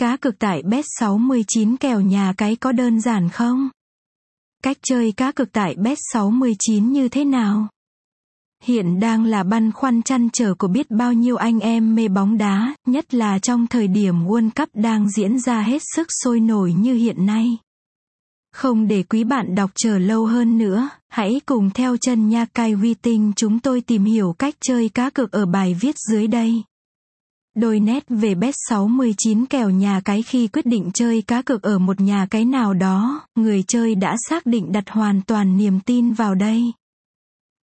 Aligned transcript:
cá 0.00 0.16
cược 0.16 0.38
tại 0.38 0.62
Bet69 0.62 1.76
kèo 1.80 2.00
nhà 2.00 2.32
cái 2.36 2.56
có 2.56 2.72
đơn 2.72 3.00
giản 3.00 3.28
không? 3.28 3.68
Cách 4.62 4.76
chơi 4.82 5.12
cá 5.12 5.32
cược 5.32 5.52
tại 5.52 5.76
Bet69 5.76 6.90
như 6.90 7.08
thế 7.08 7.24
nào? 7.24 7.68
Hiện 8.62 9.00
đang 9.00 9.24
là 9.24 9.42
băn 9.42 9.72
khoăn 9.72 10.02
chăn 10.02 10.28
trở 10.32 10.54
của 10.54 10.68
biết 10.68 10.90
bao 10.90 11.12
nhiêu 11.12 11.36
anh 11.36 11.60
em 11.60 11.94
mê 11.94 12.08
bóng 12.08 12.38
đá, 12.38 12.74
nhất 12.86 13.14
là 13.14 13.38
trong 13.38 13.66
thời 13.66 13.88
điểm 13.88 14.26
World 14.26 14.50
Cup 14.56 14.68
đang 14.74 15.10
diễn 15.10 15.38
ra 15.38 15.62
hết 15.62 15.82
sức 15.94 16.06
sôi 16.22 16.40
nổi 16.40 16.72
như 16.72 16.94
hiện 16.94 17.26
nay. 17.26 17.58
Không 18.52 18.88
để 18.88 19.02
quý 19.02 19.24
bạn 19.24 19.54
đọc 19.54 19.70
chờ 19.74 19.98
lâu 19.98 20.26
hơn 20.26 20.58
nữa, 20.58 20.88
hãy 21.08 21.40
cùng 21.46 21.70
theo 21.70 21.96
chân 22.00 22.28
nha 22.28 22.44
cai 22.44 22.74
vi 22.74 22.94
tinh 22.94 23.32
chúng 23.36 23.58
tôi 23.58 23.80
tìm 23.80 24.04
hiểu 24.04 24.34
cách 24.38 24.54
chơi 24.60 24.88
cá 24.88 25.10
cược 25.10 25.32
ở 25.32 25.46
bài 25.46 25.76
viết 25.80 25.94
dưới 26.10 26.26
đây. 26.26 26.62
Đôi 27.56 27.80
nét 27.80 28.04
về 28.08 28.34
bet 28.34 28.54
69 28.68 29.46
kèo 29.46 29.70
nhà 29.70 30.00
cái 30.04 30.22
khi 30.22 30.48
quyết 30.48 30.66
định 30.66 30.90
chơi 30.94 31.22
cá 31.22 31.42
cược 31.42 31.62
ở 31.62 31.78
một 31.78 32.00
nhà 32.00 32.26
cái 32.30 32.44
nào 32.44 32.74
đó, 32.74 33.20
người 33.36 33.62
chơi 33.68 33.94
đã 33.94 34.16
xác 34.28 34.46
định 34.46 34.72
đặt 34.72 34.90
hoàn 34.90 35.22
toàn 35.22 35.56
niềm 35.56 35.80
tin 35.80 36.12
vào 36.12 36.34
đây. 36.34 36.72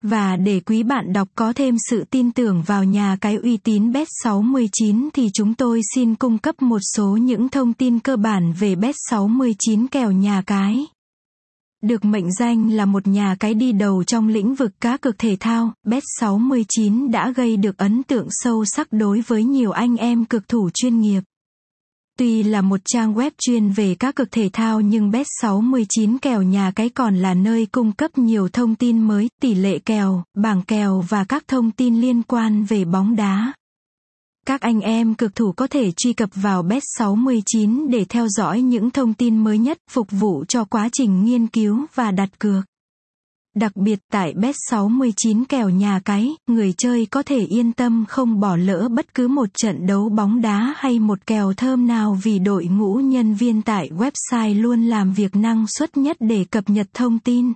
Và 0.04 0.36
để 0.36 0.59
quý 0.59 0.84
bạn 0.84 1.14
đọc 1.14 1.28
có 1.36 1.54
thêm 1.54 1.76
sự 1.90 2.04
tin 2.04 2.31
tưởng 2.31 2.64
vào 2.66 2.84
nhà 2.84 3.18
cái 3.22 3.36
uy 3.36 3.58
tín 3.58 3.92
Bet69 3.92 5.09
thì 5.14 5.30
chúng 5.34 5.54
tôi 5.54 5.81
xin 5.95 6.16
cung 6.16 6.38
cấp 6.38 6.62
một 6.62 6.80
số 6.95 7.17
những 7.17 7.50
thông 7.50 7.73
tin 7.73 8.00
cơ 8.00 8.17
bản 8.17 8.54
về 8.59 8.76
Bet69 8.76 9.88
kèo 9.92 10.12
nhà 10.12 10.42
cái. 10.42 10.86
Được 11.84 12.05
mệnh 12.05 12.31
danh 12.31 12.72
là 12.72 12.86
một 12.86 13.08
nhà 13.08 13.36
cái 13.40 13.54
đi 13.54 13.72
đầu 13.72 14.04
trong 14.04 14.27
lĩnh 14.27 14.55
vực 14.55 14.72
cá 14.81 14.98
cược 14.98 15.17
thể 15.17 15.38
thao, 15.40 15.73
Bet69 15.86 17.12
đã 17.12 17.31
gây 17.31 17.58
được 17.58 17.77
ấn 17.77 18.03
tượng 18.03 18.27
sâu 18.30 18.66
sắc 18.66 18.88
đối 18.91 19.22
với 19.27 19.44
nhiều 19.44 19.72
anh 19.72 19.95
em 19.95 20.26
cực 20.26 20.48
thủ 20.48 20.70
chuyên 20.73 21.00
nghiệp. 21.00 21.22
Tuy 22.17 22.44
là 22.44 22.62
một 22.62 22.80
trang 22.86 23.13
web 23.13 23.31
chuyên 23.38 23.70
về 23.70 23.95
các 23.95 24.16
cực 24.16 24.31
thể 24.31 24.50
thao 24.53 24.81
nhưng 24.81 25.12
Bet69 25.12 26.17
kèo 26.22 26.42
nhà 26.42 26.72
cái 26.75 26.89
còn 26.89 27.16
là 27.16 27.33
nơi 27.33 27.66
cung 27.66 27.92
cấp 27.92 28.17
nhiều 28.17 28.50
thông 28.50 28.75
tin 28.75 29.00
mới, 29.00 29.30
tỷ 29.42 29.55
lệ 29.55 29.80
kèo, 29.80 30.23
bảng 30.38 30.61
kèo 30.61 31.03
và 31.09 31.23
các 31.23 31.44
thông 31.48 31.72
tin 31.72 32.02
liên 32.02 32.23
quan 32.23 32.64
về 32.64 32.86
bóng 32.86 33.16
đá. 33.16 33.53
Các 34.48 34.62
anh 34.62 34.80
em 34.80 35.16
cực 35.16 35.36
thủ 35.36 35.52
có 35.52 35.67
thể 35.67 35.92
truy 35.92 36.14
cập 36.14 36.30
vào 36.36 36.64
Bet69 36.64 37.90
để 37.90 38.06
theo 38.09 38.28
dõi 38.28 38.62
những 38.62 38.92
thông 38.92 39.14
tin 39.14 39.44
mới 39.44 39.58
nhất 39.58 39.78
phục 39.89 40.08
vụ 40.12 40.45
cho 40.48 40.66
quá 40.66 40.89
trình 40.92 41.23
nghiên 41.23 41.48
cứu 41.48 41.86
và 41.95 42.12
đặt 42.12 42.30
cược. 42.39 42.66
Đặc 43.56 43.76
biệt 43.76 44.00
tại 44.12 44.34
Bet69 44.34 45.44
kèo 45.50 45.70
nhà 45.70 46.00
cái, 46.06 46.36
người 46.48 46.73
chơi 46.78 47.06
có 47.06 47.23
thể 47.23 47.39
yên 47.39 47.73
tâm 47.73 48.06
không 48.09 48.39
bỏ 48.39 48.56
lỡ 48.56 48.89
bất 48.92 49.14
cứ 49.14 49.28
một 49.28 49.50
trận 49.54 49.86
đấu 49.86 50.09
bóng 50.09 50.42
đá 50.42 50.73
hay 50.78 51.00
một 51.00 51.26
kèo 51.26 51.54
thơm 51.54 51.88
nào 51.88 52.17
vì 52.23 52.39
đội 52.39 52.66
ngũ 52.66 52.95
nhân 52.95 53.34
viên 53.34 53.61
tại 53.61 53.89
website 53.89 54.61
luôn 54.61 54.84
làm 54.84 55.14
việc 55.14 55.36
năng 55.36 55.66
suất 55.67 55.98
nhất 55.98 56.17
để 56.20 56.45
cập 56.52 56.70
nhật 56.70 56.88
thông 56.94 57.20
tin. 57.20 57.54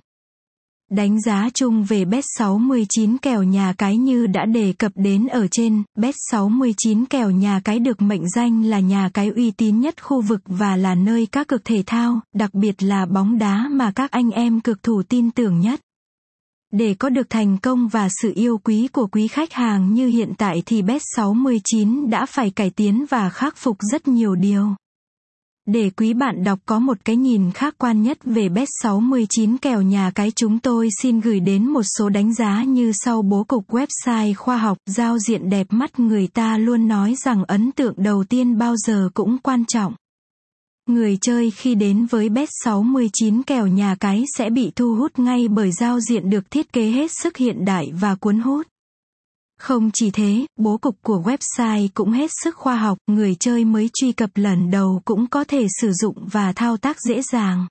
Đánh 0.92 1.20
giá 1.20 1.48
chung 1.54 1.84
về 1.84 2.04
Bet69 2.04 3.16
kèo 3.22 3.42
nhà 3.42 3.72
cái 3.78 3.96
như 3.96 4.26
đã 4.26 4.44
đề 4.44 4.72
cập 4.78 4.92
đến 4.94 5.26
ở 5.26 5.46
trên, 5.50 5.82
Bet69 5.98 7.04
kèo 7.10 7.30
nhà 7.30 7.60
cái 7.64 7.78
được 7.78 8.02
mệnh 8.02 8.28
danh 8.28 8.64
là 8.64 8.80
nhà 8.80 9.10
cái 9.14 9.28
uy 9.28 9.50
tín 9.50 9.80
nhất 9.80 10.02
khu 10.04 10.20
vực 10.20 10.40
và 10.46 10.76
là 10.76 10.94
nơi 10.94 11.26
các 11.32 11.48
cực 11.48 11.64
thể 11.64 11.82
thao, 11.86 12.20
đặc 12.34 12.54
biệt 12.54 12.82
là 12.82 13.06
bóng 13.06 13.38
đá 13.38 13.68
mà 13.70 13.92
các 13.94 14.10
anh 14.10 14.30
em 14.30 14.60
cực 14.60 14.82
thủ 14.82 15.02
tin 15.08 15.30
tưởng 15.30 15.60
nhất. 15.60 15.80
Để 16.72 16.94
có 16.94 17.08
được 17.08 17.30
thành 17.30 17.58
công 17.58 17.88
và 17.88 18.08
sự 18.22 18.32
yêu 18.34 18.58
quý 18.64 18.88
của 18.92 19.06
quý 19.06 19.28
khách 19.28 19.52
hàng 19.52 19.94
như 19.94 20.06
hiện 20.06 20.32
tại 20.38 20.62
thì 20.66 20.82
Bet69 20.82 22.10
đã 22.10 22.26
phải 22.26 22.50
cải 22.50 22.70
tiến 22.70 23.04
và 23.10 23.30
khắc 23.30 23.56
phục 23.56 23.76
rất 23.92 24.08
nhiều 24.08 24.34
điều. 24.34 24.74
Để 25.66 25.90
quý 25.90 26.14
bạn 26.14 26.44
đọc 26.44 26.58
có 26.66 26.78
một 26.78 26.98
cái 27.04 27.16
nhìn 27.16 27.50
khác 27.50 27.74
quan 27.78 28.02
nhất 28.02 28.18
về 28.24 28.48
Bet69 28.48 29.56
kèo 29.62 29.82
nhà 29.82 30.10
cái 30.14 30.30
chúng 30.36 30.58
tôi 30.58 30.88
xin 31.02 31.20
gửi 31.20 31.40
đến 31.40 31.66
một 31.66 31.82
số 31.98 32.08
đánh 32.08 32.34
giá 32.34 32.62
như 32.62 32.92
sau 33.04 33.22
bố 33.22 33.44
cục 33.44 33.70
website 33.70 34.34
khoa 34.34 34.56
học, 34.56 34.78
giao 34.86 35.18
diện 35.18 35.50
đẹp 35.50 35.66
mắt 35.70 36.00
người 36.00 36.26
ta 36.26 36.58
luôn 36.58 36.88
nói 36.88 37.14
rằng 37.24 37.44
ấn 37.44 37.72
tượng 37.72 37.94
đầu 37.96 38.24
tiên 38.24 38.58
bao 38.58 38.76
giờ 38.76 39.08
cũng 39.14 39.38
quan 39.38 39.64
trọng. 39.64 39.94
Người 40.88 41.18
chơi 41.20 41.50
khi 41.50 41.74
đến 41.74 42.06
với 42.10 42.28
Bet69 42.28 43.42
kèo 43.46 43.66
nhà 43.66 43.96
cái 44.00 44.24
sẽ 44.38 44.50
bị 44.50 44.72
thu 44.76 44.94
hút 44.94 45.18
ngay 45.18 45.48
bởi 45.48 45.72
giao 45.72 46.00
diện 46.00 46.30
được 46.30 46.50
thiết 46.50 46.72
kế 46.72 46.90
hết 46.90 47.10
sức 47.22 47.36
hiện 47.36 47.64
đại 47.64 47.92
và 48.00 48.14
cuốn 48.14 48.38
hút. 48.38 48.66
Không 49.62 49.90
chỉ 49.94 50.10
thế, 50.10 50.46
bố 50.56 50.76
cục 50.76 50.96
của 51.02 51.22
website 51.24 51.88
cũng 51.94 52.10
hết 52.10 52.30
sức 52.42 52.56
khoa 52.56 52.76
học, 52.76 52.98
người 53.06 53.36
chơi 53.40 53.64
mới 53.64 53.90
truy 53.94 54.12
cập 54.12 54.30
lần 54.34 54.70
đầu 54.70 55.02
cũng 55.04 55.26
có 55.26 55.44
thể 55.44 55.66
sử 55.80 55.92
dụng 55.92 56.28
và 56.32 56.52
thao 56.52 56.76
tác 56.76 56.96
dễ 57.00 57.22
dàng. 57.22 57.66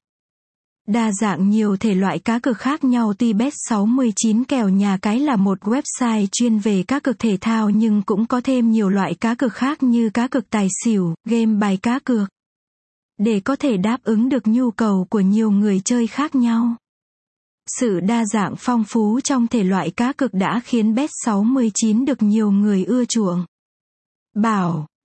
Đa 0.87 1.11
dạng 1.21 1.49
nhiều 1.49 1.77
thể 1.77 1.95
loại 1.95 2.19
cá 2.19 2.39
cược 2.39 2.57
khác 2.57 2.83
nhau 2.83 3.13
tuy 3.13 3.33
Bet69 3.33 4.43
kèo 4.47 4.69
nhà 4.69 4.97
cái 5.01 5.19
là 5.19 5.35
một 5.35 5.59
website 5.61 6.27
chuyên 6.31 6.59
về 6.59 6.83
cá 6.83 6.99
cược 6.99 7.19
thể 7.19 7.37
thao 7.41 7.69
nhưng 7.69 8.01
cũng 8.01 8.25
có 8.25 8.41
thêm 8.41 8.71
nhiều 8.71 8.89
loại 8.89 9.15
cá 9.15 9.35
cược 9.35 9.53
khác 9.53 9.83
như 9.83 10.09
cá 10.09 10.27
cược 10.27 10.49
tài 10.49 10.67
xỉu, 10.83 11.15
game 11.25 11.59
bài 11.59 11.77
cá 11.81 11.99
cược 11.99 12.29
để 13.17 13.39
có 13.39 13.55
thể 13.55 13.77
đáp 13.77 13.97
ứng 14.03 14.29
được 14.29 14.47
nhu 14.47 14.71
cầu 14.71 15.07
của 15.09 15.19
nhiều 15.19 15.51
người 15.51 15.81
chơi 15.85 16.07
khác 16.07 16.35
nhau. 16.35 16.75
Sự 17.79 17.99
đa 17.99 18.25
dạng 18.25 18.55
phong 18.57 18.83
phú 18.83 19.19
trong 19.23 19.47
thể 19.47 19.63
loại 19.63 19.91
cá 19.91 20.13
cược 20.13 20.33
đã 20.33 20.61
khiến 20.63 20.93
Bet69 20.93 22.05
được 22.05 22.21
nhiều 22.21 22.51
người 22.51 22.83
ưa 22.83 23.05
chuộng. 23.05 23.45
Bảo 24.35 24.87